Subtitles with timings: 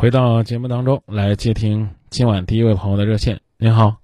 [0.00, 3.36] 回到节目当中来接听今晚第一位朋友的热线。
[3.56, 3.96] 您好，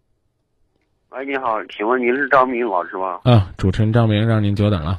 [1.10, 3.20] 喂，你好，请问您是张明老师吗？
[3.22, 4.98] 啊，主持人张明，让您久等了。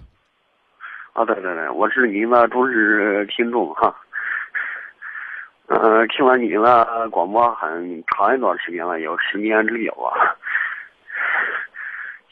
[1.11, 3.93] 啊，对对对，我是您的忠实听众哈。
[5.67, 10.15] 呃，听完您的广播很长一段时间了，有十年之久啊。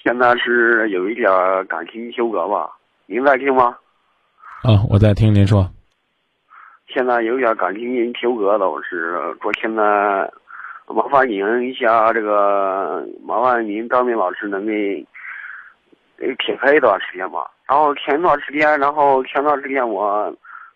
[0.02, 1.30] 现在是有一点
[1.68, 2.72] 感情纠葛吧？
[3.08, 3.76] 您在听吗？
[4.64, 5.70] 啊，我在听您说。
[6.88, 10.30] 现在有点感情纠葛了，我是说现在
[10.88, 15.06] 麻烦您一下，这个麻烦您张明老师能给
[16.18, 17.50] 给撇开一段时间吧。
[17.68, 20.32] 然后前段时间，然后前段时间我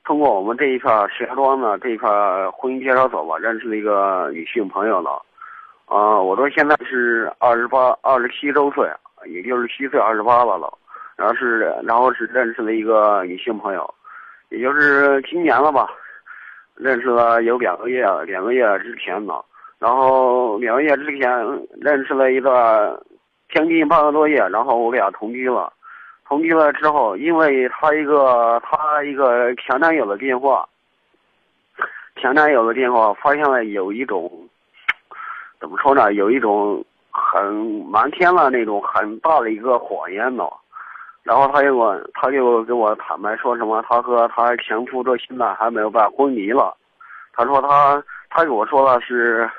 [0.05, 2.09] 通过我们这一片石家庄的这一片
[2.53, 5.21] 婚姻介绍所吧，认识了一个女性朋友了。
[5.85, 8.89] 啊，我说现在是二十八、二十七周岁，
[9.25, 10.73] 也就是虚岁二十八了了。
[11.15, 13.93] 然后是，然后是认识了一个女性朋友，
[14.49, 15.87] 也就是今年了吧。
[16.75, 19.33] 认识了有两个月，两个月之前呢，
[19.79, 21.27] 然后两个月之前
[21.81, 22.95] 认识了一段
[23.51, 25.73] 将近半个多月，然后我俩同居了，
[26.27, 30.69] 同居了之后，因为他一个他一个前男友的电话，
[32.21, 34.31] 前男友的电话发现了有一种
[35.59, 37.51] 怎么说呢，有一种很
[37.89, 40.43] 瞒天了那种很大的一个谎言呢。
[41.27, 46.73] 然后他就我，他就跟我坦白说什么，他和他前夫到现在还没有办婚礼了。
[47.35, 49.49] 他说他，他给我说的是，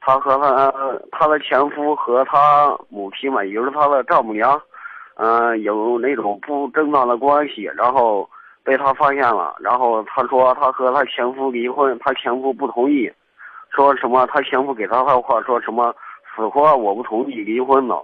[0.00, 0.72] 他和他
[1.12, 4.58] 他的前夫和他母亲嘛，也就是他的丈母娘，
[5.16, 8.26] 嗯，有那种不正当的关系，然后
[8.64, 9.54] 被他发现了。
[9.60, 13.12] 然后他说他和他前夫离婚，他前夫不同意，
[13.68, 15.94] 说什么他前夫给他的话说什么
[16.34, 18.02] 死活我不同意离婚了。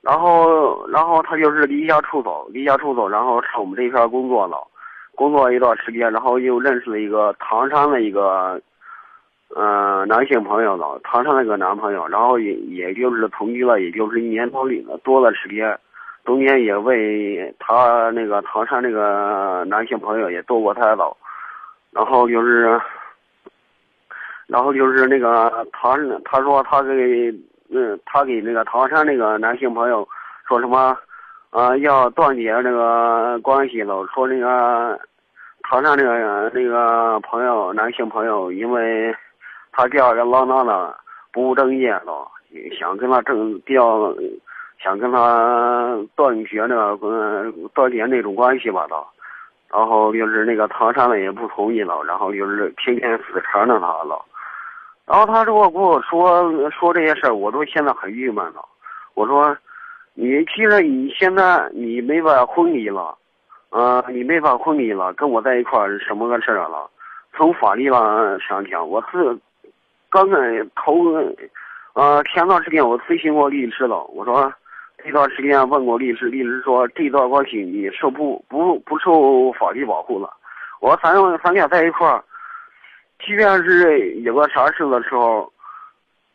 [0.00, 4.56] 然后，然后他就是离家出走，离家出走，然后上我们这片工作了，
[5.14, 8.60] 工作一段时间，然后又认识了一个唐山的一个，
[9.56, 15.76] 嗯，男性朋友了，唐山那个男朋友，然后也也就是同居了，也就是一年多里了多的时间，
[16.24, 21.14] 中间也为他那个唐山那个男性朋友也堕过胎了，
[21.90, 22.80] 然后就是，
[24.46, 27.34] 然后就是那个唐，他说他给。
[27.70, 30.06] 嗯，他给那个唐山那个男性朋友
[30.48, 30.96] 说什么？
[31.50, 34.06] 啊，要断绝那个关系了。
[34.14, 34.98] 说那个
[35.62, 39.14] 唐山那个那个朋友，男性朋友，因为
[39.72, 40.94] 他吊儿郎当的，
[41.32, 42.30] 不务正业了，
[42.78, 44.14] 想跟他正吊，
[44.82, 48.96] 想跟他断绝那个嗯断绝那种关系吧都。
[49.70, 54.22] 然后就是那个唐山的也不同意了，然后就是天天死缠着他了。
[55.08, 58.62] 然后他如果跟我说说这些事儿，我都现在很郁闷了。
[59.14, 59.56] 我说，
[60.12, 63.16] 你既然你现在你没法婚礼了，
[63.70, 66.90] 呃，你没法婚礼了，跟我在一块儿什么个事儿了？
[67.34, 69.34] 从法律上上讲，我是
[70.10, 70.36] 刚才
[70.76, 70.94] 头，
[71.94, 74.04] 呃，前段时间我咨询过律师了。
[74.08, 74.52] 我说
[75.02, 80.30] 这段时间问过律师，律师说这段关系你受不不不受法律保护了。
[80.80, 82.22] 我说咱咱俩在一块儿。
[83.24, 85.52] 即便是有个啥事的时候，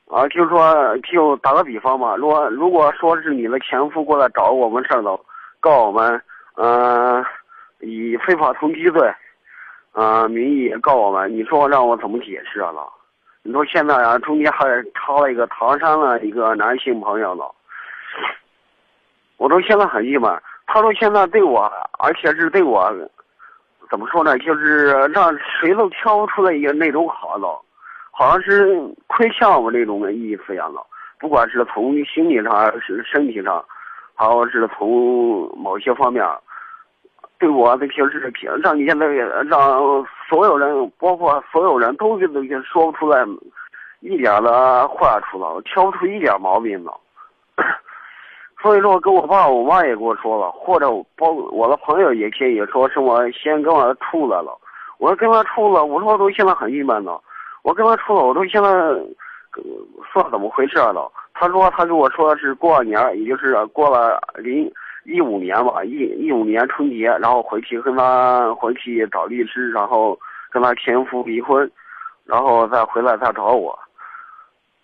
[0.10, 5.20] 啊，就说就打个比方嘛，如果如果说是你的前夫过来找我们事儿了，
[5.60, 6.22] 告我们，
[6.56, 7.26] 嗯，
[7.80, 9.12] 以非法同居罪，
[9.94, 12.72] 啊，名义告我们，你说让我怎么解释啊？
[12.72, 12.92] 老
[13.44, 17.50] 你说现在啊，中间还插了一个唐山的一个男性朋友了，
[19.38, 20.32] 我都现在很郁闷。
[20.66, 22.92] 他说现在对我，而且是对我。
[23.94, 24.36] 怎么说呢？
[24.40, 27.46] 就是让谁都挑不出来一个那种好的，
[28.10, 30.82] 好像是亏欠我那种意思一样的。
[31.20, 33.64] 不管是从心理上还是身体上，
[34.16, 36.26] 还是从某些方面，
[37.38, 38.34] 对我的平时
[38.64, 43.24] 让你现在让所有人，包括所有人都都说不出来
[44.00, 46.92] 一点的坏处了，挑不出一点毛病了。
[48.64, 50.88] 所以说，跟我爸、我妈也跟我说了，或者
[51.18, 54.58] 包我的朋友也可以说，是我先跟我处了了。
[55.00, 57.22] 我说跟他处了，我说我都现在很郁闷了。
[57.64, 58.70] 我跟他处了，我都现在
[60.14, 61.12] 算怎么回事了？
[61.34, 64.72] 他说他跟我说是过完年，也就是过了零
[65.04, 70.18] 一五年吧，一一五年春节，然后回去跟他回去找律师，然后
[70.50, 71.70] 跟他前夫离婚，
[72.24, 73.78] 然后再回来再找我。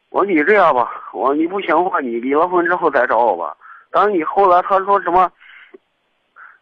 [0.09, 3.55] 我说你这样吧，我说你不行的话，你离了婚之后再找我吧。
[3.91, 5.31] 当你后来他说什么，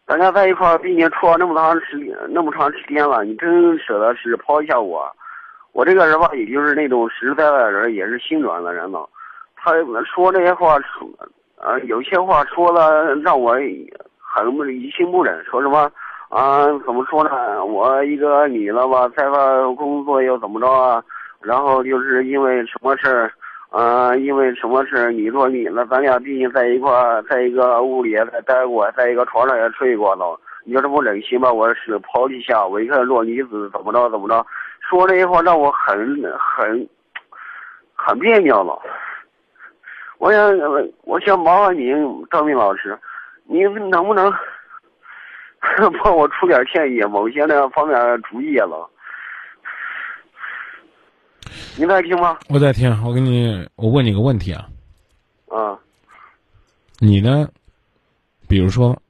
[0.06, 5.06] 咱俩在一块儿，毕竟处了那么长时间，那么长时间了，你真舍得是抛一下我？
[5.72, 8.98] 我这个人吧，也就是那种实实在在的人，也是心软的人呢。
[9.54, 9.72] 他
[10.04, 10.76] 说这些话，
[11.56, 13.52] 呃，有些话说了让我
[14.18, 15.44] 很于心不忍。
[15.44, 15.90] 说什么
[16.30, 17.64] 啊，怎么说呢？
[17.64, 19.38] 我一个女的吧，在外
[19.76, 21.04] 工作又怎么着啊？
[21.40, 23.32] 然后就是因为什么事儿，
[23.70, 25.12] 嗯，因为什么事？
[25.12, 25.86] 你说你呢？
[25.90, 26.90] 咱俩毕竟在一块，
[27.28, 30.40] 在一个屋里也待过，在一个床上也睡过了。
[30.64, 31.52] 你要这不忍心吧？
[31.52, 34.44] 我是抛弃下我一看弱女子，怎么着怎么着？
[34.80, 36.88] 说这些话让我很很
[37.94, 38.80] 很别扭了。
[40.16, 40.58] 我想，
[41.02, 41.94] 我想麻烦您，
[42.30, 42.98] 张明老师，
[43.44, 44.32] 您能不能
[46.02, 48.88] 帮我出点建议，某些那方面主意了？
[51.78, 52.36] 您在听吗？
[52.48, 53.04] 我在听。
[53.04, 54.68] 我给你，我问你个问题啊。
[55.46, 55.78] 啊。
[56.98, 57.50] 你呢？
[58.48, 59.00] 比如说，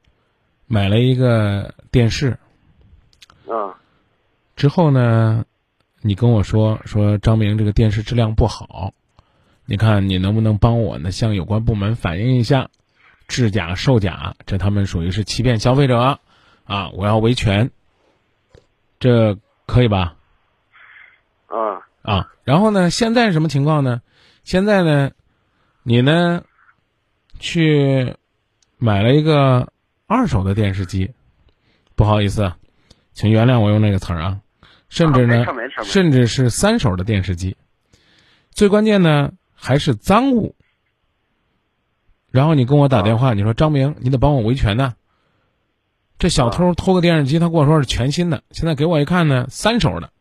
[0.67, 2.39] 买了一个电视。
[3.49, 3.81] 啊。
[4.55, 5.47] 之后呢，
[6.03, 8.93] 你跟我说说张明这个电视质量不好。
[9.65, 11.11] 你看，你能不能帮我呢？
[11.11, 12.69] 向有关部门反映一下，
[13.29, 16.19] 制假售假，这他们属于是欺骗消费者，
[16.65, 17.71] 啊，我要维权，
[19.01, 20.17] 这可以吧？
[21.47, 22.91] 啊啊，然后呢？
[22.91, 24.01] 现在什么情况呢？
[24.45, 25.11] 现在呢，
[25.83, 26.43] 你呢，
[27.39, 28.17] 去
[28.79, 29.73] 买了一个
[30.07, 31.13] 二手的电视机，
[31.95, 32.53] 不好意思，
[33.13, 34.41] 请原谅我用那个词儿啊，
[34.89, 35.45] 甚至呢，
[35.85, 37.57] 甚至是三手的电视机，
[38.51, 39.33] 最关键呢。
[39.61, 40.55] 还是赃物，
[42.31, 44.95] 然后你跟我打电话，你说张明，你得帮我维权呢。
[46.17, 50.13] 这小偷偷个电视机，他跟我说是全新的，现在给我一看呢，三手的。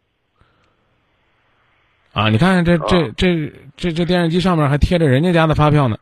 [2.17, 5.99] 啊，你看这这这这这电视机上面还贴着人家家的发票呢，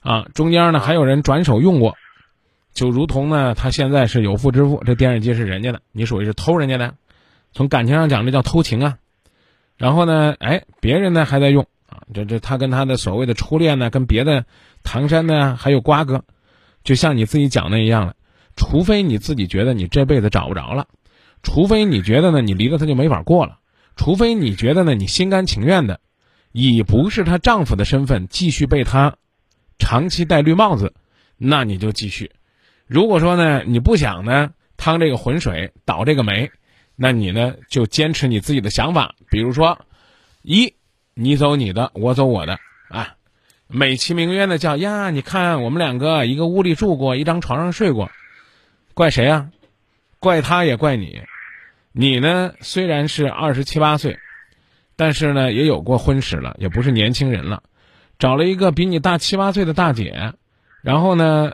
[0.00, 1.94] 啊，中间呢还有人转手用过，
[2.74, 6.94] 就如同呢他现在是有妇之夫，这电视机是人家的，你属于是偷人家的，
[7.52, 8.98] 从感情上讲这叫偷情啊。
[9.76, 11.68] 然后呢，哎，别人呢还在用。
[11.88, 14.44] 啊，这这他跟他的所谓的初恋呢，跟别的
[14.82, 16.24] 唐山呢还有瓜葛，
[16.82, 18.16] 就像你自己讲的一样了。
[18.56, 20.88] 除非你自己觉得你这辈子找不着了，
[21.44, 23.60] 除非你觉得呢你离了他就没法过了，
[23.96, 26.00] 除非你觉得呢你心甘情愿的
[26.52, 29.16] 以不是她丈夫的身份继续被她
[29.78, 30.94] 长期戴绿帽子，
[31.36, 32.30] 那你就继续。
[32.86, 36.52] 如果说呢你不想呢趟这个浑水倒这个霉，
[36.94, 39.84] 那你呢就坚持你自己的想法，比如说
[40.42, 40.74] 一。
[41.18, 42.58] 你走你的，我走我的，
[42.90, 43.14] 啊，
[43.68, 48.10] 美其名曰的叫呀，你看我们两个一个屋里住过，一张床上睡过，
[48.92, 49.48] 怪谁啊？
[50.18, 51.22] 怪他也怪你。
[51.98, 54.18] 你呢，虽然是二十七八岁，
[54.96, 57.62] 但是呢，也有过婚史了，也不是年轻人了，
[58.18, 60.34] 找了一个比你大七八岁的大姐，
[60.82, 61.52] 然后呢，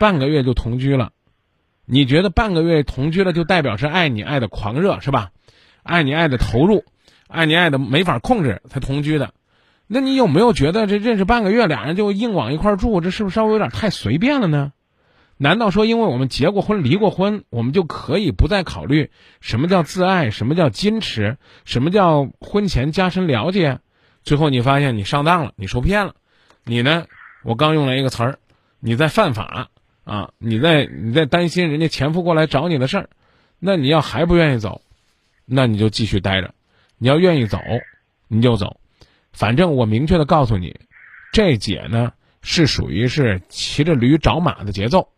[0.00, 1.12] 半个月就同居了。
[1.84, 5.30] 你觉得半个月同居了就代表是爱你爱的狂热是吧？
[5.84, 6.84] 爱你爱的投入。
[7.28, 9.34] 爱你爱的没法控制才同居的，
[9.86, 14.72] 那你有没有觉得这认识半个月俩人就硬往一块住，这是不是稍微有点太随便了呢？
[15.36, 19.10] 难道说因为我们结过婚离过婚，我们就可以不再考虑
[19.40, 23.80] 什么叫自爱，什么叫矜持，什么叫婚前加深了解？
[24.22, 26.14] 最后你发现你上当了，你受骗了，
[26.64, 27.06] 你呢？
[27.42, 28.38] 我刚用了一个词儿，
[28.80, 29.68] 你在犯法
[30.04, 30.30] 啊！
[30.38, 33.10] 你在你在担心人家前夫过来找你的事儿，
[33.58, 34.80] 那你要还不愿意走，
[35.44, 36.54] 那你就继续待着。
[36.96, 37.58] 你要愿意走，
[38.28, 38.80] 你就走。
[39.32, 40.76] 反正我明确的告诉你，
[41.32, 45.08] 这姐呢是属于是骑着驴找马的节奏。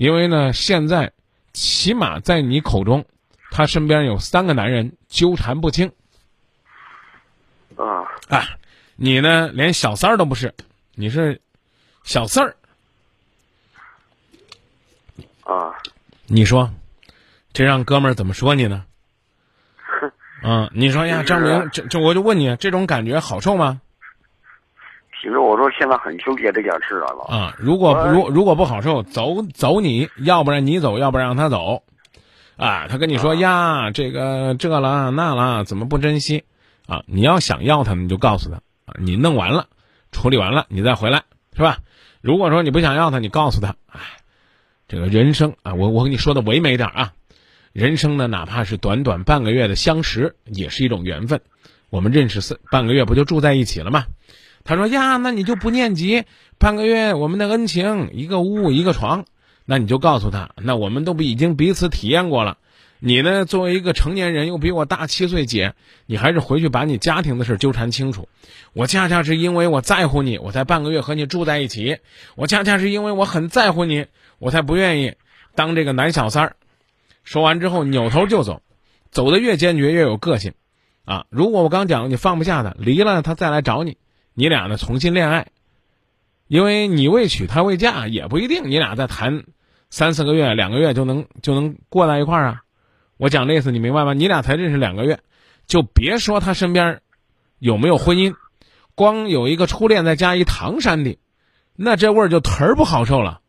[0.00, 1.12] 因为呢，现在
[1.52, 3.04] 起码在你口中，
[3.50, 5.92] 她身边有三个男人纠缠不清。
[7.76, 8.48] 啊啊，
[8.96, 10.54] 你呢连小三儿都不是，
[10.94, 11.38] 你是
[12.02, 12.56] 小四儿。
[15.42, 15.76] 啊，
[16.26, 16.72] 你说，
[17.52, 18.86] 这让哥们儿怎么说你呢？
[20.42, 23.82] 嗯， 你说呀，张明，这这我就问你，这种感觉好受吗？
[25.20, 31.82] 其实我说现在很纠结这件事啊，啊，如果如如果不好受，走走，你要不然你走，要不然让他走，
[32.56, 36.44] 啊，他跟你说呀，这个这了那了，怎么不珍惜？
[36.86, 39.66] 啊，你要想要他，你就告诉他，啊，你弄完了，
[40.10, 41.24] 处理完了，你再回来，
[41.54, 41.78] 是吧？
[42.22, 44.00] 如果说你不想要他，你告诉他，哎，
[44.88, 47.12] 这个人生啊，我我跟你说的唯美点啊。
[47.72, 51.40] 人生呢，哪怕是短短半个月的相识，也是一种缘分。
[51.88, 54.06] 我们认识四半个月，不就住在一起了吗？
[54.70, 56.22] 他说呀，那你就不念及
[56.56, 59.24] 半个月我们的恩情，一个屋一个床，
[59.64, 62.56] 那你就告诉他，那我们都已经彼此体验过了。
[63.00, 65.74] 你呢，作为一个成年人，又比我大七岁，姐，
[66.06, 68.28] 你还是回去把你家庭的事纠缠清楚。
[68.72, 71.98] 我恰恰是因为我在乎你，我才半个月和你住在一起。
[72.36, 74.06] 我恰恰是因为我很在乎你，
[74.38, 75.14] 我才不愿意
[75.56, 76.56] 当这个男小三儿。
[77.24, 78.62] 说完之后，扭头就走，
[79.10, 80.52] 走的越坚决越有个性，
[81.04, 81.26] 啊！
[81.28, 83.96] 如果我刚讲你放不下他，离了他再来找你，
[84.34, 85.48] 你俩呢重新恋爱，
[86.46, 89.44] 因为你未娶她未嫁也不一定，你俩再谈，
[89.90, 92.62] 三四个月、两个月就能就能过在一块儿啊。
[93.16, 94.14] 我讲这意思你明白吗？
[94.14, 95.20] 你俩才认识两个月，
[95.66, 97.02] 就别说他身边
[97.58, 98.34] 有没有婚姻，
[98.94, 101.18] 光有一个初恋再加一唐山的，
[101.76, 103.40] 那这味儿就忒儿不好受了。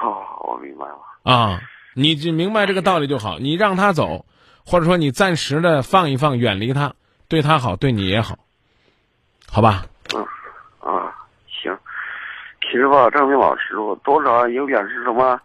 [0.00, 0.96] 好，我明白了。
[1.22, 1.60] 啊，
[1.94, 3.38] 你就明白这个道理就好。
[3.38, 4.26] 你让他走，
[4.66, 6.94] 或者说你暂时的放一放，远离他，
[7.32, 8.36] 对他好，对你也好，
[9.50, 9.84] 好吧？
[10.14, 10.20] 嗯，
[10.80, 11.16] 啊，
[11.48, 11.74] 行。
[12.60, 15.40] 其实吧，张明老师，我多少有点是什么，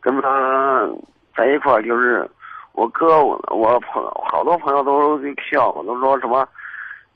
[0.00, 0.88] 跟他
[1.36, 2.26] 在一块儿，就是
[2.72, 6.48] 我哥，我我朋友好多朋友都笑我，都说什么，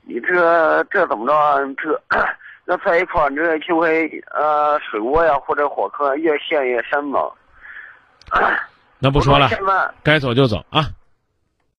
[0.03, 1.75] 你这这怎么着？
[1.77, 1.99] 这
[2.63, 7.21] 那在一块儿，这就会呃水窝呀或者火坑越陷越深嘛。
[8.99, 9.49] 那不说了
[10.03, 10.85] 该走就走啊。